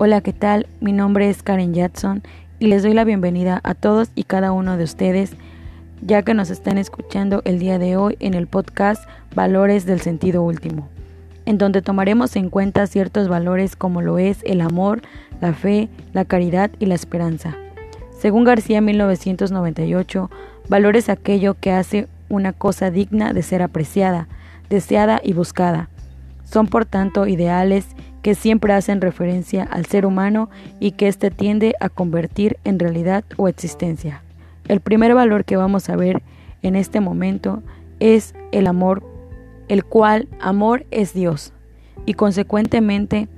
[0.00, 0.68] Hola, ¿qué tal?
[0.80, 2.22] Mi nombre es Karen Jackson
[2.60, 5.32] y les doy la bienvenida a todos y cada uno de ustedes,
[6.02, 9.02] ya que nos están escuchando el día de hoy en el podcast
[9.34, 10.88] Valores del Sentido Último,
[11.46, 15.02] en donde tomaremos en cuenta ciertos valores como lo es el amor,
[15.40, 17.56] la fe, la caridad y la esperanza.
[18.16, 20.30] Según García 1998,
[20.68, 24.28] valor es aquello que hace una cosa digna de ser apreciada,
[24.70, 25.88] deseada y buscada.
[26.44, 27.84] Son por tanto ideales
[28.22, 30.50] que siempre hacen referencia al ser humano
[30.80, 34.22] y que éste tiende a convertir en realidad o existencia.
[34.66, 36.22] El primer valor que vamos a ver
[36.62, 37.62] en este momento
[38.00, 39.02] es el amor,
[39.68, 41.52] el cual amor es Dios
[42.06, 43.28] y consecuentemente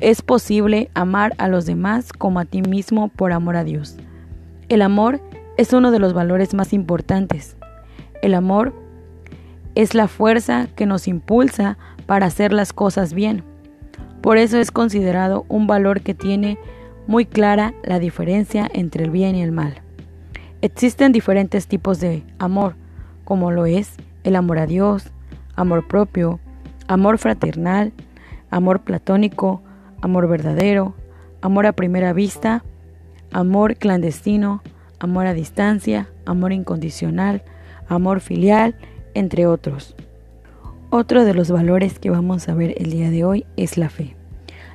[0.00, 3.96] es posible amar a los demás como a ti mismo por amor a Dios.
[4.68, 5.20] El amor
[5.56, 7.56] es uno de los valores más importantes.
[8.22, 8.74] El amor
[9.74, 13.42] es la fuerza que nos impulsa para hacer las cosas bien
[14.20, 16.58] por eso es considerado un valor que tiene
[17.06, 19.82] muy clara la diferencia entre el bien y el mal.
[20.60, 22.74] Existen diferentes tipos de amor,
[23.24, 23.94] como lo es
[24.24, 25.10] el amor a Dios,
[25.54, 26.40] amor propio,
[26.88, 27.92] amor fraternal,
[28.50, 29.62] amor platónico,
[30.00, 30.94] amor verdadero,
[31.40, 32.64] amor a primera vista,
[33.32, 34.62] amor clandestino,
[34.98, 37.42] amor a distancia, amor incondicional,
[37.88, 38.74] amor filial,
[39.14, 39.94] entre otros.
[40.90, 44.16] Otro de los valores que vamos a ver el día de hoy es la fe.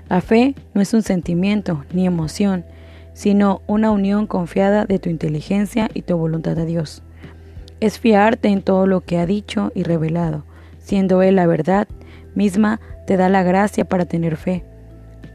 [0.10, 2.66] La fe no es un sentimiento ni emoción,
[3.14, 7.02] sino una unión confiada de tu inteligencia y tu voluntad a Dios.
[7.80, 10.46] Es fiarte en todo lo que ha dicho y revelado,
[10.78, 11.88] siendo Él la verdad
[12.36, 14.64] misma te da la gracia para tener fe,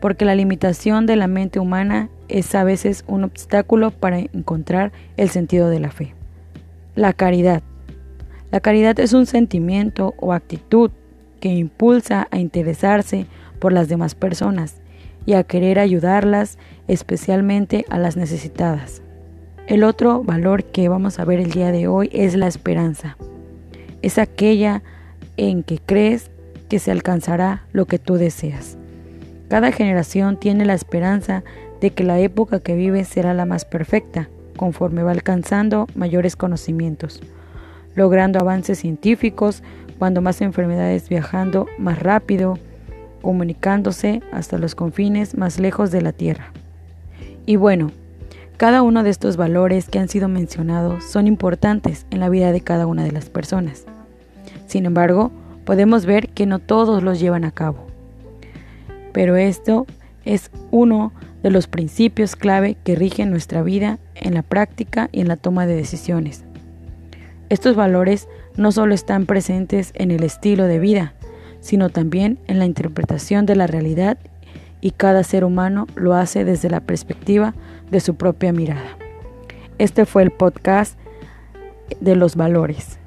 [0.00, 5.28] porque la limitación de la mente humana es a veces un obstáculo para encontrar el
[5.28, 6.14] sentido de la fe.
[6.94, 7.62] La caridad.
[8.50, 10.90] La caridad es un sentimiento o actitud
[11.38, 13.26] que impulsa a interesarse
[13.58, 14.76] por las demás personas
[15.26, 19.02] y a querer ayudarlas, especialmente a las necesitadas.
[19.66, 23.18] El otro valor que vamos a ver el día de hoy es la esperanza.
[24.00, 24.82] Es aquella
[25.36, 26.30] en que crees
[26.70, 28.78] que se alcanzará lo que tú deseas.
[29.48, 31.44] Cada generación tiene la esperanza
[31.82, 37.20] de que la época que vive será la más perfecta, conforme va alcanzando mayores conocimientos
[37.98, 39.62] logrando avances científicos,
[39.98, 42.58] cuando más enfermedades viajando más rápido,
[43.20, 46.52] comunicándose hasta los confines más lejos de la Tierra.
[47.44, 47.90] Y bueno,
[48.56, 52.60] cada uno de estos valores que han sido mencionados son importantes en la vida de
[52.60, 53.84] cada una de las personas.
[54.66, 55.30] Sin embargo,
[55.64, 57.86] podemos ver que no todos los llevan a cabo.
[59.12, 59.86] Pero esto
[60.24, 65.28] es uno de los principios clave que rigen nuestra vida en la práctica y en
[65.28, 66.44] la toma de decisiones.
[67.48, 71.14] Estos valores no solo están presentes en el estilo de vida,
[71.60, 74.18] sino también en la interpretación de la realidad
[74.80, 77.54] y cada ser humano lo hace desde la perspectiva
[77.90, 78.96] de su propia mirada.
[79.78, 80.98] Este fue el podcast
[82.00, 82.98] de los valores.